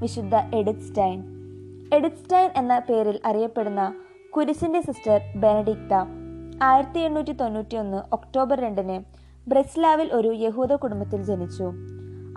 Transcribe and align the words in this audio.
വിശുദ്ധ 0.00 0.34
edit 0.34 0.80
സ്റ്റൈൻ. 0.80 1.22
Edit 1.94 2.16
സ്റ്റൈൻ 2.16 2.50
എന്ന 2.56 2.78
പേരിൽ 2.78 3.20
അറിയപ്പെടുന്ന 3.24 3.94
കുരിശിന്റെ 4.36 4.80
സിസ്റ്റർ 4.80 5.20
ബെനഡിക്ത 5.36 5.94
ആയിരത്തി 6.62 6.98
എണ്ണൂറ്റി 6.98 7.32
തൊണ്ണൂറ്റി 7.32 7.76
ഒന്ന് 7.76 8.02
ഒക്ടോബർ 8.12 8.60
രണ്ടിന് 8.60 9.04
ബ്രസ്ലാവിൽ 9.50 10.10
ഒരു 10.12 10.32
യഹൂദ 10.34 10.72
കുടുംബത്തിൽ 10.72 11.22
ജനിച്ചു. 11.22 11.72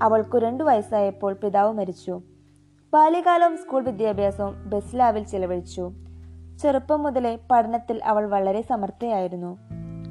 അവൾക്ക് 0.02 0.38
രണ്ടു 0.38 0.64
വയസ്സായപ്പോൾ 0.64 1.34
പിതാവ് 1.34 1.73
മരിച്ചു. 1.73 2.22
ബാല്യകാലവും 2.94 3.58
സ്കൂൾ 3.58 3.84
വിദ്യാഭ്യാസവും 3.84 4.70
ബ്രസ്ലാവിൽ 4.70 5.23
ചിലവഴിച്ചു. 5.23 5.91
ചെറുപ്പം 6.62 7.04
മുതലേ 7.04 7.40
പഠനത്തിൽ 7.52 8.04
അവൾ 8.04 8.30
വളരെ 8.30 8.62
സമർത്ഥയായിരുന്നു. 8.62 9.58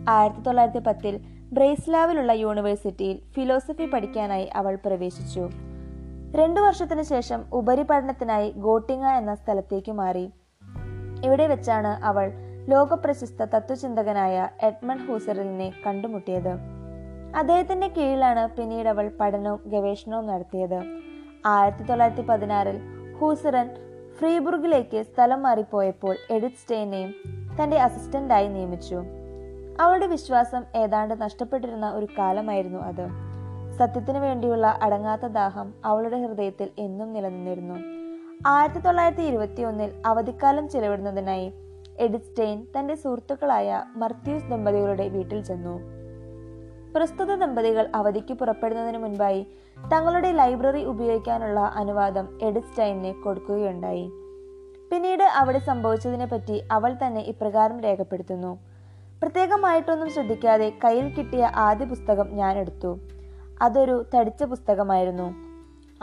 ആയിരത്തി 0.09 0.41
തൊള്ളായിരത്തി 0.41 0.79
പത്തിൽ 0.79 1.21
ബ്രേസ്ലാവിലുള്ള 1.53 2.33
യൂണിവേഴ്സിറ്റിയിൽ 2.33 3.19
ഫിലോസഫി 3.33 3.87
പഠിക്കാനായി 3.87 4.45
അവൾ 4.45 4.79
പ്രവേശിച്ചു. 4.87 5.51
രണ്ടു 6.37 6.61
വർഷത്തിനു 6.61 7.03
ശേഷം 7.03 7.45
ഉപരിപഠനത്തിനായി 7.53 8.53
ഗോട്ടിങ്ങ 8.57 9.07
എന്ന 9.07 9.35
സ്ഥലത്തേക്ക് 9.35 9.93
മാറി. 9.93 10.31
ഇവിടെ 11.25 11.47
വെച്ചാണ് 11.47 12.05
അവൾ 12.05 12.33
ലോകപ്രശസ്ത 12.69 13.43
തത്വചിന്തകനായ 13.43 14.49
എഡ്മണ്ട് 14.63 15.05
ഹൂസറിനെ 15.05 15.73
കണ്ടുമുട്ടിയത്. 15.87 16.53
അദ്ദേഹത്തിന്റെ 17.37 17.89
കീഴിലാണ് 17.89 18.57
പിന്നീട് 18.57 18.89
അവൾ 18.89 19.11
പഠനവും 19.21 19.61
ഗവേഷണവും 19.67 20.27
നടത്തിയത്. 20.27 20.81
ആയിരത്തി 21.47 21.83
തൊള്ളായിരത്തി 21.83 22.23
പതിനാറിൽ 22.23 22.80
ഹൂസറൻ 23.19 23.71
ഫ്രീബുർഗിലേക്ക് 24.19 25.03
സ്ഥലം 25.03 25.43
മാറിപ്പോയപ്പോൾ 25.43 26.17
എഡിറ്റ് 26.30 26.57
സ്റ്റെയിനെയും 26.57 27.15
തന്റെ 27.63 27.77
അസിസ്റ്റന്റായി 27.77 28.49
നിയമിച്ചു. 28.49 29.03
അവളുടെ 29.80 30.07
വിശ്വാസം 30.07 30.65
ഏതാണ്ട് 30.77 31.23
നഷ്ടപ്പെട്ടിരുന്ന 31.23 31.91
ഒരു 31.91 32.09
കാലമായിരുന്നു 32.19 32.79
അത്. 32.79 33.32
സത്യത്തിനു 33.83 34.19
വേണ്ടിയുള്ള 34.19 34.79
അടങ്ങാത്ത 34.83 35.27
ദാഹം 35.27 35.75
അവളുടെ 35.85 36.19
ഹൃദയത്തിൽ 36.27 36.69
എന്നും 36.79 37.13
നിലനിന്നിരുന്നു. 37.13 37.77
ആയിരത്തി 38.47 38.80
തൊള്ളായിരത്തി 38.80 39.23
ഇരുപത്തി 39.23 39.63
ഒന്നിൽ 39.63 39.91
അവധിക്കാലം 40.07 40.69
ചെലവിടുന്നതിനായി 40.69 41.52
എഡിസ്റ്റെയിൻ 41.99 42.66
തന്റെ 42.74 42.95
സുഹൃത്തുക്കളായ 42.95 43.83
മർത്യൂസ് 43.97 44.45
ദമ്പതികളുടെ 44.45 45.09
വീട്ടിൽ 45.09 45.43
ചെന്നു. 45.45 45.74
പ്രസ്തുത 46.95 47.35
ദമ്പതികൾ 47.35 47.89
അവധിക്ക് 47.95 48.35
പുറപ്പെടുന്നതിന് 48.35 48.99
മുൻപായി 48.99 49.47
തങ്ങളുടെ 49.93 50.33
ലൈബ്രറി 50.33 50.85
ഉപയോഗിക്കാനുള്ള 50.85 51.61
അനുവാദം 51.61 52.39
എഡിസ്റ്റൈനെ 52.43 53.13
കൊടുക്കുകയുണ്ടായി. 53.13 54.07
പിന്നീട് 54.91 55.23
അവിടെ 55.23 55.59
സംഭവിച്ചതിനെ 55.59 56.27
പറ്റി 56.27 56.63
അവൾ 56.71 56.93
തന്നെ 57.07 57.21
ഇപ്രകാരം 57.21 57.80
രേഖപ്പെടുത്തുന്നു. 57.80 58.59
പ്രത്യേകമായിട്ടൊന്നും 59.23 60.11
ശ്രദ്ധിക്കാതെ 60.11 60.73
കയ്യിൽ 60.85 61.15
കിട്ടിയ 61.15 61.51
ആദ്യ 61.67 61.85
പുസ്തകം 61.85 62.29
ഞാൻ 62.35 62.59
എടുത്തു. 62.59 62.99
അതൊരു 63.63 64.06
തടിച്ച 64.15 64.43
പുസ്തകമായിരുന്നു. 64.43 65.34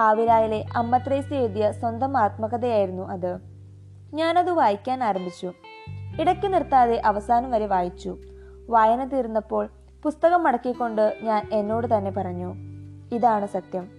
ആവിലായിലെ 0.01 0.65
അമ്മത്രേസി 0.75 1.33
എഴുതിയ 1.33 1.71
സ്വന്തം 1.71 2.17
ആത്മകഥയായിരുന്നു 2.17 3.03
അത്. 3.03 3.39
ഞാനത് 4.13 4.49
വായിക്കാൻ 4.49 5.03
ആരംഭിച്ചു. 5.03 5.51
ഇടയ്ക്ക് 6.19 6.53
നിർത്താതെ 6.53 7.01
അവസാനം 7.05 7.51
വരെ 7.51 7.65
വായിച്ചു. 7.65 8.17
വായന 8.69 9.07
തീർന്നപ്പോൾ 9.07 9.69
പുസ്തകം 10.03 10.43
മടക്കിക്കൊണ്ട് 10.43 11.17
ഞാൻ 11.21 11.47
എന്നോട് 11.51 11.97
തന്നെ 11.97 12.11
പറഞ്ഞു 12.11 12.53
ഇതാണ് 13.11 13.47
സത്യം. 13.47 13.89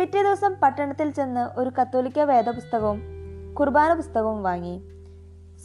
പിറ്റേ 0.00 0.22
ദിവസം 0.22 0.54
പട്ടണത്തിൽ 0.62 1.10
ചെന്ന് 1.10 1.60
ഒരു 1.60 1.70
കത്തോലിക്ക 1.80 2.18
വേദപുസ്തകവും 2.18 3.00
കുർബാന 3.60 3.94
പുസ്തകവും 3.94 4.42
വാങ്ങി. 4.42 4.82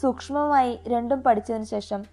സൂക്ഷ്മമായി 0.02 0.80
രണ്ടും 0.88 1.24
പഠിച്ചതിനു 1.24 1.64
ശേഷം 1.64 2.04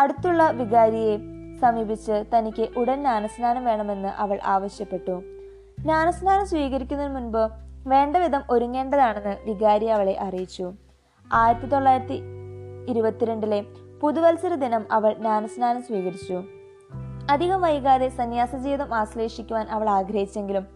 അടുത്തുള്ള 0.00 0.50
വികാരിയെ 0.50 1.39
സമീപിച്ച് 1.60 2.24
തനിക്ക് 2.34 2.68
ഉടൻ 2.76 2.94
ജ്ഞാനസ്നാനം 2.94 3.64
വേണമെന്ന് 3.64 4.08
അവൾ 4.08 4.38
ആവശ്യപ്പെട്ടു. 4.44 5.22
ജ്ഞാനസ്നാനം 5.80 6.46
സ്വീകരിക്കുന്നതിന് 6.46 7.14
മുൻപ് 7.14 7.44
വേണ്ട 7.88 8.16
വിധം 8.16 8.42
ഒരുങ്ങേണ്ടതാണെന്ന് 8.50 9.36
വികാരി 9.44 9.86
അവളെ 9.86 10.16
അറിയിച്ചു. 10.20 10.72
ആയിരത്തി 11.32 11.66
തൊള്ളായിരത്തി 11.66 12.20
ഇരുപത്തിരണ്ടിലെ 12.88 13.64
പുതുവത്സര 14.00 14.54
ദിനം 14.54 14.86
അവൾ 14.90 15.12
ജ്ഞാനസ്നാനം 15.12 15.82
സ്വീകരിച്ചു. 15.82 16.42
അധികം 17.30 17.60
വൈകാതെ 17.60 18.08
സന്യാസ 18.08 18.56
ജീവിതം 18.56 18.94
ആശ്ലേഷിക്കുവാൻ 18.94 19.66
അവൾ 19.66 19.88
ആഗ്രഹിച്ചെങ്കിലും 19.88 20.66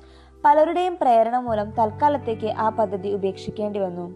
പലരുടെയും 0.45 0.99
പ്രേരണ 1.01 1.39
മൂലം 1.39 1.71
തൽക്കാലത്തേക്ക് 1.71 2.47
ആ 2.47 2.69
പദ്ധതി 2.69 3.09
ഉപേക്ഷിക്കേണ്ടി 3.09 3.79
വന്നു. 3.79 4.07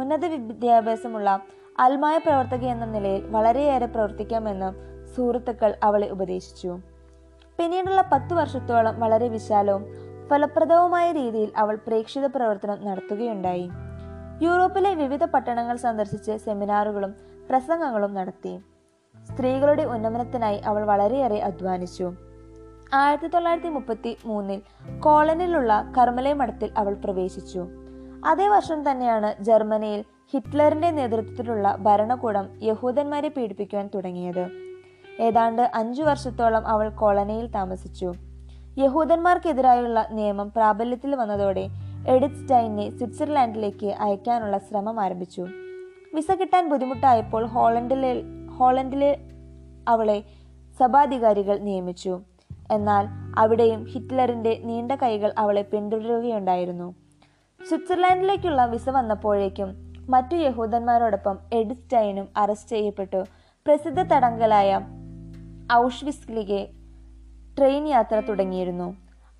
ഉന്നത 0.00 0.24
വിദ്യാഭ്യാസമുള്ള 0.24 1.40
അൽമായ 1.78 2.18
പ്രവർത്തക 2.18 2.64
എന്ന 2.64 2.84
നിലയിൽ 2.84 3.22
വളരെയേറെ 3.30 3.86
പ്രവർത്തിക്കാമെന്ന് 3.86 4.95
സുഹൃത്തുക്കൾ 5.14 5.74
അവളെ 5.82 6.08
ഉപദേശിച്ചു. 6.08 6.78
പിന്നീടുള്ള 7.58 8.08
പത്തു 8.12 8.34
വർഷത്തോളം 8.34 9.00
വളരെ 9.00 9.28
വിശാലവും 9.28 9.86
ഫലപ്രദവുമായ 10.30 11.12
രീതിയിൽ 11.12 11.52
അവൾ 11.56 11.78
പ്രേക്ഷിത 11.86 12.26
പ്രവർത്തനം 12.26 12.84
നടത്തുകയുണ്ടായി. 12.84 13.70
യൂറോപ്പിലെ 14.42 14.94
വിവിധ 14.94 15.24
പട്ടണങ്ങൾ 15.24 15.76
സന്ദർശിച്ച് 15.76 16.36
സെമിനാറുകളും 16.36 17.14
പ്രസംഗങ്ങളും 17.50 18.14
നടത്തി. 18.14 18.58
സ്ത്രീകളുടെ 19.32 19.82
ഉന്നമനത്തിനായി 19.82 20.58
അവൾ 20.58 20.84
വളരെയേറെ 20.84 21.38
അധ്വാനിച്ചു. 21.38 22.12
ആയിരത്തി 22.94 23.26
തൊള്ളായിരത്തി 23.26 23.68
മുപ്പത്തി 23.68 24.16
മൂന്നിൽ 24.24 24.62
കോളനിലുള്ള 25.00 25.92
കർമ്മലെ 25.98 26.32
മഠത്തിൽ 26.32 26.70
അവൾ 26.76 26.94
പ്രവേശിച്ചു. 26.94 27.66
അതേ 28.26 28.48
വർഷം 28.48 28.90
തന്നെയാണ് 28.90 29.42
ജർമ്മനിയിൽ 29.42 30.04
ഹിറ്റ്ലറിന്റെ 30.32 30.90
നേതൃത്വത്തിലുള്ള 30.90 31.76
ഭരണകൂടം 31.80 32.48
യഹൂദന്മാരെ 32.62 33.28
പീഡിപ്പിക്കുവാൻ 33.28 33.90
തുടങ്ങിയത്. 33.94 34.65
ഏതാണ്ട് 35.20 35.70
അഞ്ചു 35.74 36.02
വർഷത്തോളം 36.02 36.66
അവൾ 36.66 36.88
കോളനിയിൽ 36.88 37.46
താമസിച്ചു. 37.46 38.12
യഹൂദന്മാർക്കെതിരായുള്ള 38.78 40.08
നിയമം 40.10 40.50
പ്രാബല്യത്തിൽ 40.50 41.14
വന്നതോടെ 41.14 41.68
എഡിറ്റ് 42.08 42.34
സ്റ്റൈനെ 42.34 42.98
സ്വിറ്റ്സർലാൻഡിലേക്ക് 42.98 43.86
അയക്കാനുള്ള 43.86 44.58
ശ്രമം 44.58 45.00
ആരംഭിച്ചു. 45.00 45.46
വിസ 46.14 46.30
കിട്ടാൻ 46.30 46.68
ബുദ്ധിമുട്ടായപ്പോൾ 46.68 47.46
ഹോളണ്ടിലെ 47.46 48.22
ഹോളണ്ടിലെ 48.56 49.18
അവളെ 49.88 50.24
സഭാധികാരികൾ 50.78 51.58
നിയമിച്ചു. 51.58 52.20
എന്നാൽ 52.70 53.06
അവിടെയും 53.38 53.84
ഹിറ്റ്ലറിന്റെ 53.84 54.60
നീണ്ട 54.64 54.92
കൈകൾ 54.92 55.32
അവളെ 55.38 55.62
പിന്തുടരുകയുണ്ടായിരുന്നു. 55.62 56.94
സ്വിറ്റ്സർലാൻഡിലേക്കുള്ള 57.68 58.66
വിസ 58.66 58.88
വന്നപ്പോഴേക്കും 58.88 59.92
മറ്റു 60.10 60.36
യഹൂദന്മാരോടൊപ്പം 60.36 61.38
എഡിസ്റ്റൈനും 61.52 62.28
അറസ്റ്റ് 62.36 62.68
ചെയ്യപ്പെട്ടു. 62.68 63.24
പ്രസിദ്ധ 63.66 64.02
തടങ്കലായ 64.02 64.80
ഔഷ്വിസ്ലിಗೆ 65.72 66.68
ട്രെയിൻ 67.58 67.88
യാത്ര 67.88 68.20
തുടങ്ങിയിരുന്നു. 68.20 68.96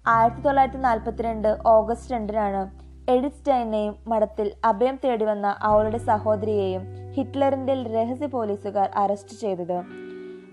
ആയിരത്തി 0.07 0.41
തൊള്ളായിരത്തി 0.41 0.79
നാൽപ്പത്തിരണ്ട് 0.79 1.59
ഓഗസ്റ്റ് 1.67 2.15
രണ്ടിനാണ് 2.15 2.87
എഡിസ്റ്റൈനെയും 3.11 3.95
മഠത്തിൽ 4.07 4.53
അഭയം 4.65 4.99
തേടി 5.05 5.25
വന്ന 5.25 5.57
അവളുടെ 5.63 5.99
സഹോദരിയെയും 5.99 7.13
ഹിറ്റ്ലറിന്റെ 7.15 7.83
രഹസ്യ 7.83 8.27
പോലീസുകാർ 8.27 8.91
അറസ്റ്റ് 8.97 9.37
ചെയ്തത്. 9.37 9.83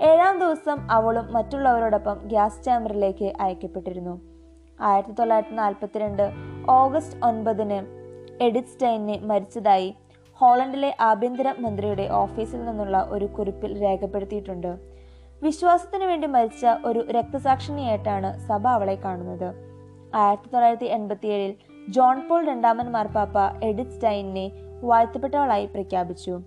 ഏഴാം 0.01 0.39
ദിവസം 0.39 0.91
അവളും 0.91 1.33
മറ്റുള്ളവരോടൊപ്പം 1.33 2.17
ഗ്യാസ് 2.27 2.63
ചാമ്പറിലേക്ക് 2.63 3.33
അയക്കപ്പെട്ടിരുന്നു. 3.39 4.21
ആയിരത്തി 4.81 5.13
തൊള്ളായിരത്തി 5.13 5.55
നാൽപ്പത്തിരണ്ട് 5.55 6.31
ഓഗസ്റ്റ് 6.69 7.25
ഒൻപതിന് 7.25 7.79
എഡിറ്റ് 8.43 8.67
സ്റ്റൈനെ 8.67 9.19
മരിച്ചതായി 9.23 9.95
ഹോളണ്ടിലെ 10.33 10.95
ആഭ്യന്തര 10.99 11.53
മന്ത്രിയുടെ 11.59 12.09
ഓഫീസിൽ 12.09 12.65
നിന്നുള്ള 12.65 13.07
ഒരു 13.09 13.25
കുറിപ്പിൽ 13.25 13.81
രേഖപ്പെടുത്തിയിട്ടുണ്ട്. 13.83 14.92
വിശ്വാസത്തിനു 15.43 16.05
വേണ്ടി 16.05 16.27
മരിച്ച 16.27 16.65
ഒരു 16.85 16.99
രക്തസാക്ഷിണിയായിട്ടാണ് 17.11 18.39
സഭ 18.47 18.67
അവളെ 18.67 18.95
കാണുന്നത്. 18.95 19.49
ആയിരത്തി 20.15 20.49
തൊള്ളായിരത്തി 20.49 20.85
എൺപത്തിയേഴിൽ 20.85 21.53
ജോൺ 21.89 22.27
പോൾ 22.27 22.45
രണ്ടാമൻ 22.45 22.91
മാർപ്പാപ്പ 22.91 23.37
എഡിറ്റ് 23.63 23.89
സ്റ്റൈനെ 23.89 24.51
വാഴ്ത്തപ്പെട്ടവളായി 24.83 25.65
പ്രഖ്യാപിച്ചു. 25.65 26.39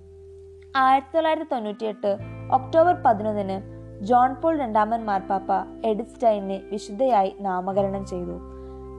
ആയിരത്തി 0.76 1.14
തൊള്ളായിരത്തി 1.14 1.50
തൊണ്ണൂറ്റിയെട്ട് 1.52 2.16
ഒക്ടോബർ 2.52 2.94
പതിനൊന്നിന് 3.06 3.58
ജോൺ 4.04 4.34
പോൾ 4.34 4.58
രണ്ടാമൻ 4.58 5.04
മാർപ്പാപ്പ 5.04 5.52
എഡിറ്റ് 5.84 6.10
സ്റ്റൈനെ 6.10 6.58
വിശുദ്ധയായി 6.70 7.36
നാമകരണം 7.40 8.06
ചെയ്തു. 8.06 8.36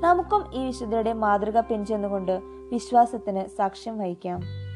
നമുക്കും 0.05 0.43
ഈ 0.53 0.65
വിശുദ്ധയുടെ 0.65 1.13
മാതൃക 1.13 1.59
പിൻചെന്നുകൊണ്ട് 1.59 2.39
വിശ്വാസത്തിന് 2.71 3.47
സാക്ഷ്യം 3.57 3.97
വഹിക്കാം. 3.99 4.66